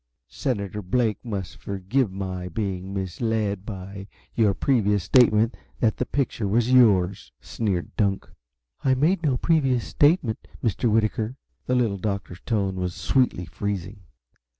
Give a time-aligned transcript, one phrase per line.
[0.29, 6.73] "Senator Blake must forgive my being misled by your previous statement that the picture was
[6.73, 8.27] yours," sneered Dunk.
[8.83, 10.89] "I made no previous statement, Mr.
[10.91, 11.35] Whitaker."
[11.67, 13.99] The Little Doctor's tone was sweetly freezing.